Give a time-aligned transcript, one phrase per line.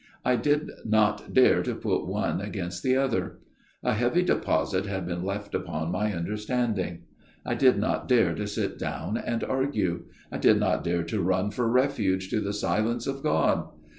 [0.25, 3.37] I did not dare to put one against the other.
[3.83, 7.03] A heavy deposit had been left upon my understanding.
[7.45, 11.51] I did not dare to sit down and argue; I did not dare to run
[11.51, 13.67] for refuge to the Silence of God.